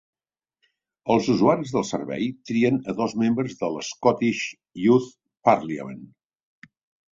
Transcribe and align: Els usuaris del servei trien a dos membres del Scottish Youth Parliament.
Els 1.15 1.27
usuaris 1.33 1.73
del 1.75 1.85
servei 1.89 2.25
trien 2.53 2.81
a 2.91 2.97
dos 3.03 3.15
membres 3.25 3.55
del 3.61 3.79
Scottish 3.91 4.43
Youth 4.87 5.15
Parliament. 5.51 6.05